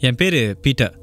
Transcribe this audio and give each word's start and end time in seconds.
என் 0.00 0.14
பேர் 0.14 0.60
பீட்டர். 0.60 0.94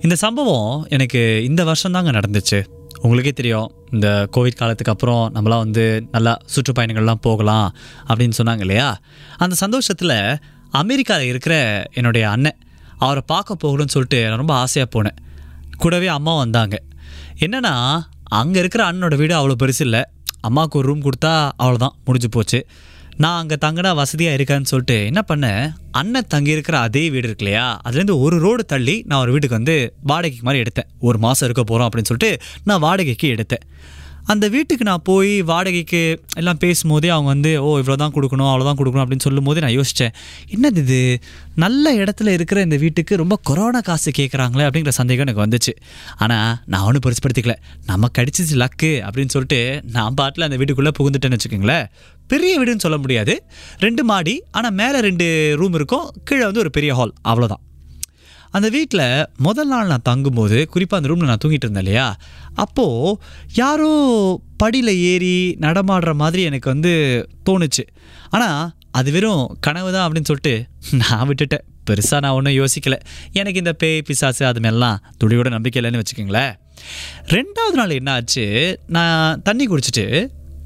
இந்த 0.00 0.14
சம்பவம் 0.14 0.86
எனக்கு 0.88 1.44
இந்த 1.44 1.64
வருஷம் 1.64 1.92
தாங்க 1.92 2.10
நடந்துச்சு. 2.10 2.58
உங்களுக்கே 3.00 3.32
தெரியும் 3.32 3.72
இந்த 3.90 4.28
கோவிட் 4.36 4.58
காலத்துக்கு 4.60 4.92
அப்புறம் 4.92 5.34
நம்மளாம் 5.34 5.64
வந்து 5.66 6.06
நல்லா 6.12 6.36
சுற்றுப்பயணங்கள்லாம் 6.54 7.20
போகலாம் 7.20 7.74
அப்படின்னு 8.08 8.38
சொன்னாங்க 8.38 8.60
இல்லையா? 8.60 9.00
அந்த 9.36 9.54
சந்தோஷத்தில் 9.54 10.38
அமெரிக்காவில் 10.70 11.28
இருக்கிற 11.28 11.84
என்னுடைய 11.92 12.30
அண்ணன் 12.30 12.58
அவரை 12.98 13.22
பார்க்க 13.26 13.56
போகணும்னு 13.62 13.94
சொல்லிட்டு 13.96 14.28
நான் 14.28 14.36
ரொம்ப 14.36 14.54
ஆசையாக 14.54 14.90
போனேன். 14.96 15.18
கூடவே 15.76 16.06
அம்மா 16.06 16.36
வந்தாங்க. 16.36 16.76
என்னன்னா 17.40 18.00
அங்கே 18.24 18.58
இருக்கிற 18.58 18.92
அண்ணனோட 18.92 19.16
வீடு 19.16 19.34
அவ்வளோ 19.40 19.56
பெருசு 19.62 19.80
இல்லை. 19.80 20.02
அம்மாவுக்கு 20.40 20.78
ஒரு 20.78 20.88
ரூம் 20.88 21.02
கொடுத்தா 21.02 21.32
அவ்வளோதான் 21.62 21.96
முடிஞ்சு 22.04 22.28
போச்சு. 22.28 22.66
நான் 23.16 23.38
அங்கே 23.38 23.54
தங்கினா 23.60 23.94
வசதியாக 23.94 24.42
இருக்கான்னு 24.42 24.64
சொல்லிட்டு 24.64 25.04
என்ன 25.04 25.24
பண்ணேன் 25.28 25.72
அண்ணன் 25.90 26.26
தங்கியிருக்கிற 26.34 26.72
அதே 26.72 27.10
வீடு 27.10 27.26
இருக்கு 27.26 27.44
இல்லையா? 27.44 27.80
அதுலேருந்து 27.88 28.20
ஒரு 28.20 28.38
ரோடு 28.38 28.64
தள்ளி 28.64 29.02
நான் 29.06 29.20
ஒரு 29.20 29.30
வீட்டுக்கு 29.30 29.56
வந்து 29.56 29.94
வாடகைக்கு 30.02 30.42
மாதிரி 30.42 30.62
எடுத்தேன். 30.62 30.86
ஒரு 30.98 31.18
மாதம் 31.18 31.50
இருக்க 31.50 31.64
போகிறோம் 31.64 31.90
அப்படின்னு 31.90 32.04
சொல்லிட்டு 32.04 32.44
நான் 32.64 32.80
வாடகைக்கு 32.80 33.28
எடுத்தேன். 33.28 33.66
அந்த 34.24 34.48
வீட்டுக்கு 34.48 34.84
நான் 34.84 35.02
போய் 35.04 35.42
வாடகைக்கு 35.42 36.20
எல்லாம் 36.36 36.58
பேசும்போதே 36.58 37.08
அவங்க 37.08 37.28
வந்து 37.28 37.62
ஓ 37.62 37.78
இவ்வளோ 37.78 37.94
தான் 37.94 38.12
கொடுக்கணும் 38.12 38.50
அவ்வளோதான் 38.50 38.78
கொடுக்கணும் 38.78 39.04
அப்படின்னு 39.04 39.20
சொல்லும் 39.20 39.44
போதே 39.44 39.60
நான் 39.60 39.76
யோசித்தேன் 39.78 40.12
என்னது 40.50 40.76
இது? 40.76 41.20
நல்ல 41.54 41.94
இடத்துல 41.94 42.28
இருக்கிற 42.28 42.60
இந்த 42.60 42.76
வீட்டுக்கு 42.76 43.16
ரொம்ப 43.16 43.38
கொரோனா 43.42 43.80
காசு 43.80 44.10
கேட்குறாங்களே 44.18 44.66
அப்படிங்கிற 44.66 44.88
சந்தேகம் 44.88 45.26
எனக்கு 45.26 45.44
வந்துச்சு. 45.46 45.72
ஆனால் 46.16 46.56
நான் 46.66 46.82
ஒன்றும் 46.82 47.02
பெருசுப்படுத்திக்கல 47.06 47.56
நமக்கு 47.86 48.22
அடிச்சிச்சு 48.22 48.56
லக்கு 48.56 49.02
அப்படின்னு 49.06 49.28
சொல்லிட்டு 49.28 49.80
நான் 49.84 50.14
பாட்டில் 50.14 50.44
அந்த 50.44 50.56
வீட்டுக்குள்ளே 50.56 50.92
புகுந்துட்டேன்னு 50.98 51.38
வச்சுக்கோங்களேன். 51.38 51.84
பெரிய 52.26 52.60
வீடுன்னு 52.60 52.78
சொல்ல 52.78 52.98
முடியாது. 52.98 53.44
ரெண்டு 53.78 54.04
மாடி 54.04 54.42
ஆனால் 54.50 54.72
மேலே 54.72 55.00
ரெண்டு 55.00 55.54
ரூம் 55.56 55.74
இருக்கும். 55.74 56.10
கீழே 56.24 56.44
வந்து 56.44 56.60
ஒரு 56.60 56.70
பெரிய 56.70 56.94
ஹால் 56.94 57.14
அவ்வளோதான் 57.28 57.62
அந்த 58.50 58.68
வீட்டில் 58.68 59.26
முதல் 59.36 59.70
நாள் 59.72 59.90
நான் 59.92 60.06
தங்கும்போது 60.08 60.58
குறிப்பாக 60.64 60.98
அந்த 61.00 61.10
ரூமில் 61.10 61.30
நான் 61.30 61.42
தூங்கிட்டு 61.44 61.66
இருந்தேன் 61.66 61.84
இல்லையா? 61.84 62.06
அப்போது 62.54 63.18
யாரோ 63.54 63.90
படியில் 64.56 64.92
ஏறி 65.10 65.34
நடமாடுற 65.66 66.12
மாதிரி 66.14 66.42
எனக்கு 66.42 66.68
வந்து 66.74 66.92
தோணுச்சு. 67.48 67.84
ஆனால் 68.30 68.70
அது 68.90 69.10
வெறும் 69.12 69.44
கனவு 69.60 69.92
தான் 69.92 70.04
அப்படின்னு 70.06 70.30
சொல்லிட்டு 70.30 70.54
நான் 71.02 71.28
விட்டுட்டேன். 71.28 71.64
பெருசாக 71.90 72.20
நான் 72.20 72.36
ஒன்றும் 72.38 72.56
யோசிக்கலை. 72.60 72.98
எனக்கு 73.32 73.58
இந்த 73.58 73.72
பேய் 73.72 74.02
பிசாசு 74.08 74.42
அது 74.46 74.60
மேலாம் 74.60 74.98
துளியோட 75.20 75.48
நம்பிக்கை 75.48 75.78
இல்லைன்னு 75.82 76.02
வச்சுக்கோங்களேன். 76.02 76.52
ரெண்டாவது 77.36 77.76
நாள் 77.80 77.96
என்ன 78.00 78.12
ஆச்சு? 78.12 78.44
நான் 78.96 79.42
தண்ணி 79.42 79.64
குடிச்சிட்டு 79.66 80.06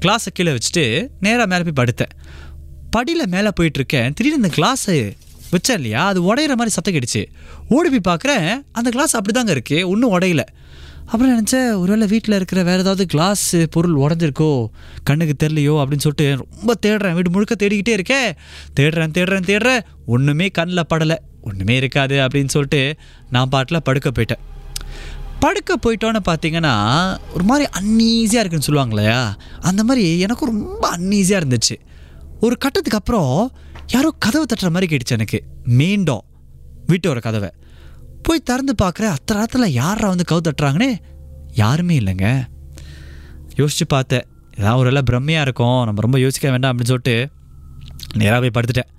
கிளாஸை 0.05 0.31
கீழே 0.33 0.51
வச்சுட்டு 0.57 0.85
நேராக 1.19 1.47
மேலே 1.51 1.63
போய் 1.67 1.79
படுத்தேன். 1.81 2.13
படியில் 2.95 3.31
மேலே 3.35 3.49
போயிட்டுருக்கேன் 3.59 4.13
திடீர்னு 4.13 4.41
இந்த 4.41 4.51
கிளாஸு 4.57 4.95
வச்சேன் 5.55 5.79
இல்லையா 5.79 6.03
அது 6.11 6.21
உடையிற 6.29 6.53
மாதிரி 6.59 6.75
சத்தம் 6.77 6.95
கிடுச்சு 6.97 7.23
ஓடி 7.75 7.89
போய் 7.93 8.07
பார்க்குறேன் 8.11 8.47
அந்த 8.71 8.89
கிளாஸ் 8.95 9.17
அப்படி 9.19 9.35
தாங்க 9.37 9.53
இருக்குது 9.57 9.87
ஒன்றும் 9.91 10.13
உடையல. 10.17 10.43
அப்புறம் 11.11 11.31
நினச்சேன் 11.31 11.67
ஒருவேளை 11.81 12.05
வீட்டில் 12.13 12.35
இருக்கிற 12.35 12.59
வேறு 12.63 12.83
ஏதாவது 12.83 13.03
கிளாஸ் 13.05 13.43
பொருள் 13.73 13.97
உடஞ்சிருக்கோ 14.03 14.49
கண்ணுக்கு 15.03 15.33
தெரியலையோ 15.43 15.73
அப்படின்னு 15.81 16.05
சொல்லிட்டு 16.05 16.27
ரொம்ப 16.43 16.73
தேடுறேன். 16.85 17.13
வீடு 17.13 17.29
முழுக்க 17.29 17.55
தேடிக்கிட்டே 17.63 17.93
இருக்கேன் 17.97 18.29
தேடுறேன் 18.79 19.13
தேடுறேன் 19.17 19.47
தேடுறேன் 19.49 19.81
ஒன்றுமே 20.05 20.47
கண்ணில் 20.59 20.89
படலை. 20.93 21.17
ஒன்றுமே 21.41 21.75
இருக்காது 21.81 22.15
அப்படின்னு 22.25 22.53
சொல்லிட்டு 22.55 22.81
நான் 23.29 23.51
பாட்டில் 23.55 23.85
படுக்க 23.89 24.11
போயிட்டேன். 24.17 24.43
படுக்க 25.43 25.73
போயிட்டோன்னு 25.83 26.21
பார்த்தீங்கன்னா 26.29 26.73
ஒரு 27.33 27.43
மாதிரி 27.49 27.65
அன்ஈஸியாக 27.79 28.41
இருக்குன்னு 28.43 28.67
சொல்லுவாங்க 28.69 28.95
இல்லையா 28.95 29.19
அந்த 29.69 29.81
மாதிரி 29.83 30.05
எனக்கும் 30.25 30.51
ரொம்ப 30.53 30.85
அன்ஈஸியாக 30.97 31.41
இருந்துச்சு. 31.43 31.75
ஒரு 32.45 32.55
கட்டத்துக்கு 32.63 32.99
அப்புறம் 33.01 33.35
யாரோ 33.87 34.15
கதவை 34.19 34.45
தட்டுற 34.49 34.71
மாதிரி 34.71 34.95
கேட்டுச்சு 34.95 35.09
எனக்கு. 35.09 35.43
மீண்டும். 35.63 36.21
வீட்டோட 36.87 37.21
கதவை. 37.21 37.49
போய் 38.23 38.39
திறந்து 38.39 38.73
பார்க்குறேன். 38.73 39.11
அத்தனை 39.11 39.17
நேரத்தில் 39.27 39.71
யாரா 39.71 40.07
வந்து 40.07 40.23
கவு 40.31 40.39
தட்டுறாங்கன்னே 40.43 40.97
யாருமே 41.53 41.99
இல்லைங்க. 41.99 42.45
யோசிச்சு 43.55 43.85
பார்த்தேன். 43.87 44.25
ஏதாவது 44.57 44.79
ஒரு 44.79 44.87
எல்லாம் 44.87 45.03
பிரம்மையாக 45.11 45.41
இருக்கும். 45.41 45.83
நம்ம 45.83 46.01
ரொம்ப 46.01 46.19
யோசிக்க 46.19 46.49
வேண்டாம் 46.49 46.71
அப்படின்னு 46.71 46.83
சொல்லிட்டு 46.83 47.29
நேராக 48.13 48.49
போய் 48.49 48.63
படுத்துட்டேன். 48.63 48.89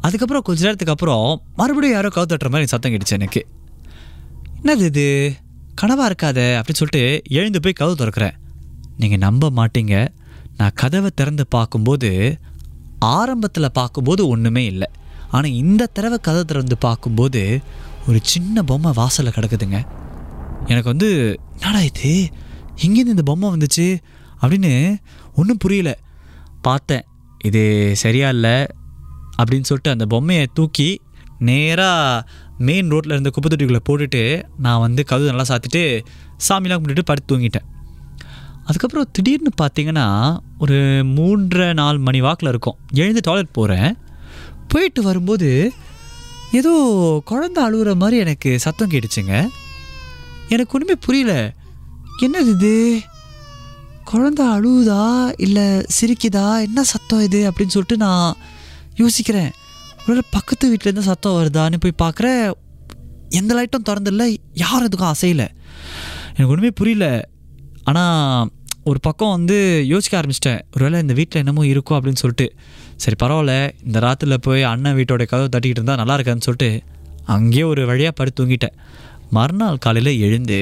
அதுக்கப்புறம் 0.00 0.42
கொஞ்ச 0.42 0.62
நேரத்துக்கு 0.62 0.92
அப்புறம் 0.92 1.42
மறுபடியும் 1.56 1.94
யாரோ 1.94 2.08
கவு 2.08 2.24
தட்டுற 2.28 2.44
மாதிரி 2.44 2.66
சத்தம் 2.66 2.92
கிடச்சு 2.92 3.08
எனக்கு. 3.08 3.46
என்னது 4.62 4.84
இது? 4.84 5.34
கனவாக 5.82 6.10
இருக்காதே 6.10 6.58
அப்படின்னு 6.58 6.80
சொல்லிட்டு 6.82 7.22
எழுந்து 7.28 7.60
போய் 7.60 7.72
கதவு 7.72 8.06
திறக்கிறேன். 8.06 8.32
நீங்கள் 8.96 9.18
நம்ப 9.18 9.50
மாட்டீங்க. 9.50 10.08
நான் 10.56 10.70
கதவை 10.74 11.10
திறந்து 11.14 11.46
பார்க்கும்போது 11.46 12.38
ஆரம்பத்தில் 12.98 13.72
பார்க்கும்போது 13.72 14.28
ஒன்றுமே 14.28 14.64
இல்லை. 14.64 14.88
ஆனால் 15.30 15.50
இந்த 15.50 15.86
தடவை 15.86 16.18
கதை 16.22 16.44
திறந்து 16.44 16.78
பார்க்கும்போது 16.78 17.60
ஒரு 18.08 18.18
சின்ன 18.22 18.62
பொம்மை 18.62 18.92
வாசலில் 18.94 19.32
கிடக்குதுங்க. 19.32 19.86
எனக்கு 20.66 20.88
வந்து 20.88 21.40
என்னடா 21.60 21.80
இது? 21.80 22.28
எங்கேருந்து 22.76 23.14
இந்த 23.14 23.22
பொம்மை 23.22 23.50
வந்துச்சு? 23.50 23.96
அப்படின்னு 24.40 24.96
ஒன்றும் 25.36 25.56
புரியல. 25.56 25.98
பார்த்தேன் 26.62 27.04
இது 27.44 27.92
சரியா 27.96 28.28
இல்லை. 28.28 28.66
அப்படின்னு 29.38 29.62
சொல்லிட்டு 29.62 29.90
அந்த 29.90 30.06
பொம்மையை 30.06 30.48
தூக்கி 30.54 31.00
நேராக 31.38 32.30
மெயின் 32.58 32.88
ரோட்டில் 32.88 33.10
இருந்த 33.10 33.30
குப்பை 33.30 33.56
தொட்டிக்குள்ளே 33.56 33.78
போட்டுட்டு 33.88 34.42
நான் 34.58 34.80
வந்து 34.80 35.04
கதவு 35.04 35.26
நல்லா 35.26 35.44
சாத்திட்டு 35.48 36.04
சாமிலாம் 36.48 36.80
கும்பிட்டுட்டு 36.82 37.00
படுத்து 37.04 37.38
தூங்கிட்டேன். 37.38 37.75
அதுக்கப்புறம் 38.66 39.08
திடீர்னு 39.12 39.50
பார்த்தீங்கன்னா 39.62 40.36
ஒரு 40.58 40.74
மூன்றரை 41.16 41.72
நாலு 41.72 41.98
மணி 41.98 42.20
வாக்கில் 42.20 42.48
இருக்கும். 42.48 42.76
எழுந்து 42.92 43.20
டாய்லெட் 43.22 43.52
போகிறேன் 43.52 43.96
போயிட்டு 44.68 45.02
வரும்போது 45.02 45.72
ஏதோ 46.52 47.22
குழந்த 47.30 47.58
அழுகிற 47.58 47.96
மாதிரி 47.96 48.18
எனக்கு 48.18 48.58
சத்தம் 48.58 48.88
கேட்டுச்சுங்க. 48.88 49.46
எனக்கு 50.48 50.78
ஒன்றுமே 50.78 50.94
புரியல. 51.00 51.54
என்னது 52.22 52.48
இது? 52.48 53.00
குழந்த 54.12 54.40
அழுவுதா? 54.40 55.32
இல்லை 55.36 55.62
சிரிக்குதா? 56.00 56.62
என்ன 56.62 56.82
சத்தம் 56.82 57.20
இது? 57.20 57.50
அப்படின்னு 57.50 57.66
சொல்லிட்டு 57.66 57.96
நான் 57.96 58.36
யோசிக்கிறேன். 58.96 59.50
ஒரு 60.08 60.22
பக்கத்து 60.30 60.74
வீட்டிலேருந்து 60.74 60.98
சத்தம் 60.98 61.32
வருதான்னு 61.32 61.74
போய் 61.80 62.08
பார்க்குற 62.08 62.52
எந்த 63.28 63.54
லைட்டும் 63.54 63.88
திறந்துடல 63.88 64.36
யாரும் 64.52 64.88
எதுக்கும் 64.88 65.14
அசையலை. 65.20 65.48
எனக்கு 66.28 66.46
ஒன்றுமே 66.46 66.70
புரியல. 66.70 67.28
ஆனால் 67.84 68.50
ஒரு 68.90 69.00
பக்கம் 69.06 69.32
வந்து 69.36 69.56
யோசிக்க 69.92 70.14
ஆரம்பிச்சிட்டேன். 70.18 70.60
ஒருவேளை 70.74 70.98
இந்த 71.04 71.14
வீட்டில் 71.18 71.40
என்னமோ 71.42 71.62
இருக்கும் 71.66 71.96
அப்படின்னு 71.98 72.20
சொல்லிட்டு. 72.22 72.46
சரி 73.02 73.16
பரவாயில்ல. 73.22 73.54
இந்த 73.86 73.98
ராத்திரில் 74.04 74.42
போய் 74.46 74.62
அண்ணன் 74.72 74.96
வீட்டோட 74.96 75.22
கதவை 75.30 75.48
தட்டிக்கிட்டு 75.54 75.80
இருந்தால் 75.80 75.98
நல்லா 76.00 76.16
இருக்கான்னு 76.16 76.46
சொல்லிட்டு 76.48 76.68
அங்கேயே 77.34 77.62
ஒரு 77.62 77.86
வழியாக 77.86 78.14
படுத்து 78.18 78.38
தூங்கிட்டேன். 78.40 78.76
மறுநாள் 79.30 79.80
காலையில் 79.86 80.12
எழுந்து 80.26 80.58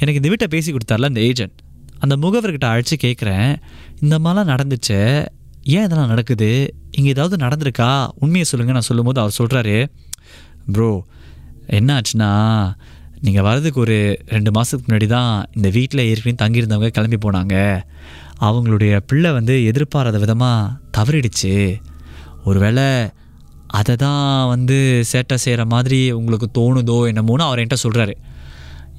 எனக்கு 0.00 0.20
இந்த 0.20 0.30
வீட்டை 0.32 0.48
பேசி 0.54 0.72
கொடுத்தார்ல 0.72 1.10
இந்த 1.12 1.20
ஏஜென்ட் 1.20 1.56
அந்த 1.98 2.14
முகவர்கிட்ட 2.16 2.66
அழைச்சி 2.72 2.96
கேட்குறேன் 3.04 3.48
இந்த 4.00 4.18
மாதிரிலாம் 4.24 4.52
நடந்துச்சு. 4.52 4.98
ஏன் 5.76 5.86
இதெல்லாம் 5.86 6.12
நடக்குது? 6.14 6.50
இங்கே 6.90 7.08
ஏதாவது 7.08 7.36
நடந்திருக்கா? 7.46 7.90
உண்மையை 8.18 8.46
சொல்லுங்கள் 8.50 8.76
நான் 8.78 8.88
சொல்லும்போது 8.90 9.20
அவர் 9.20 9.38
சொல்கிறாரு 9.38 9.78
ப்ரோ 10.74 10.90
என்ன 11.78 11.88
ஆச்சுன்னா 11.98 12.30
நீங்கள் 13.20 13.42
வர்றதுக்கு 13.42 13.80
ஒரு 13.80 14.24
ரெண்டு 14.26 14.50
மாதத்துக்கு 14.50 14.86
முன்னாடி 14.88 15.06
தான் 15.06 15.46
இந்த 15.52 15.68
வீட்டில் 15.68 16.06
ஏற்கனவே 16.08 16.34
தங்கியிருந்தவங்க 16.42 16.88
கிளம்பி 16.88 17.18
போனாங்க. 17.28 17.82
அவங்களுடைய 18.40 19.00
பிள்ளை 19.06 19.32
வந்து 19.32 19.64
எதிர்பாராத 19.64 20.18
விதமாக 20.18 20.72
தவறிடுச்சு. 20.98 21.80
ஒருவேளை 22.44 23.08
அதை 23.66 23.96
தான் 23.96 24.46
வந்து 24.48 25.02
சேட்டை 25.12 25.34
செய்கிற 25.34 25.64
மாதிரி 25.64 26.12
உங்களுக்கு 26.12 26.46
தோணுதோ 26.58 26.98
என்னமோன்னு 27.12 27.46
அவர் 27.46 27.58
என்கிட்ட 27.58 27.78
சொல்கிறாரு 27.82 28.14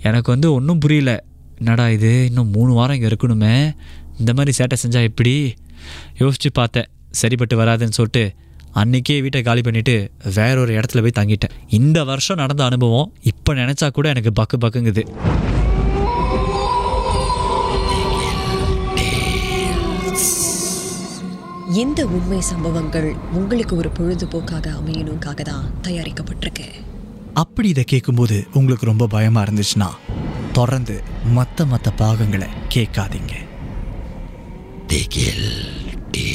எனக்கு 0.02 0.32
வந்து 0.32 0.54
ஒன்றும் 0.54 0.80
புரியல. 0.80 1.24
என்னடா 1.58 1.90
இது? 1.90 2.26
இன்னும் 2.26 2.50
மூணு 2.50 2.74
வாரம் 2.74 2.96
இங்கே 2.96 3.08
இருக்கணுமே. 3.08 3.76
இந்த 4.20 4.34
மாதிரி 4.34 4.52
சேட்டை 4.58 4.78
செஞ்சால் 4.84 5.04
எப்படி? 5.04 5.54
யோசித்து 6.18 6.52
பார்த்தேன். 6.52 6.90
சரிப்பட்டு 7.12 7.58
வராதுன்னு 7.58 7.98
சொல்லிட்டு 8.00 8.34
அன்றைக்கே 8.80 9.22
வீட்டை 9.22 9.42
காலி 9.42 9.62
பண்ணிவிட்டு 9.62 9.94
வேற 10.38 10.56
ஒரு 10.62 10.72
இடத்துல 10.80 11.02
போய் 11.06 11.18
தங்கிட்டேன். 11.20 11.54
இந்த 11.78 12.04
வருஷம் 12.10 12.40
நடந்த 12.42 12.64
அனுபவம் 12.66 13.12
இப்போ 13.32 13.54
நினச்சா 13.54 13.88
கூட 13.92 14.10
எனக்கு 14.14 14.32
பக்கு 14.40 14.58
பக்குங்குது. 14.64 15.04
இந்த 21.84 22.02
உண்மை 22.06 22.42
சம்பவங்கள் 22.42 23.10
உங்களுக்கு 23.34 23.74
ஒரு 23.76 23.90
பொழுதுபோக்காக 23.98 24.68
அமையணுக்காக 24.80 25.42
தான் 25.42 25.66
தயாரிக்கப்பட்டிருக்கு. 25.88 26.68
அப்படி 27.34 27.70
இதை 27.70 27.84
கேட்கும்போது 27.84 28.38
உங்களுக்கு 28.54 28.86
ரொம்ப 28.86 29.08
பயமாக 29.08 29.46
இருந்துச்சுன்னா 29.48 29.90
தொடர்ந்து 30.52 30.96
மற்ற 31.38 31.66
மற்ற 31.66 31.92
பாகங்களை 31.92 32.48
கேட்காதீங்க. 32.76 33.34
திகில் 34.88 35.50
டீ 36.12 36.28